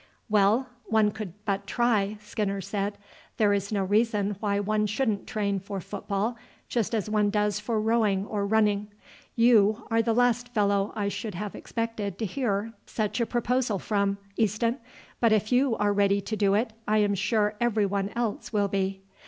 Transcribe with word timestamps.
"Well, 0.29 0.65
one 0.85 1.11
could 1.11 1.33
but 1.45 1.67
try," 1.67 2.17
Skinner 2.21 2.59
said. 2.59 2.97
"There 3.37 3.53
is 3.53 3.71
no 3.71 3.83
reason 3.83 4.35
why 4.39 4.59
one 4.59 4.87
shouldn't 4.87 5.27
train 5.27 5.59
for 5.59 5.79
football 5.79 6.37
just 6.67 6.95
as 6.95 7.07
one 7.07 7.29
does 7.29 7.59
for 7.59 7.79
rowing 7.79 8.25
or 8.25 8.43
running. 8.47 8.87
You 9.35 9.85
are 9.91 10.01
the 10.01 10.15
last 10.15 10.47
fellow 10.55 10.91
I 10.95 11.07
should 11.09 11.35
have 11.35 11.53
expected 11.53 12.17
to 12.17 12.25
hear 12.25 12.73
such 12.87 13.21
a 13.21 13.27
proposal 13.27 13.77
from, 13.77 14.17
Easton, 14.37 14.79
but 15.19 15.31
if 15.31 15.51
you 15.51 15.75
are 15.75 15.93
ready 15.93 16.19
to 16.19 16.35
do 16.35 16.55
it 16.55 16.73
I 16.87 16.97
am 16.97 17.13
sure 17.13 17.53
every 17.61 17.85
one 17.85 18.09
else 18.15 18.51
will 18.51 18.69
be." 18.69 19.03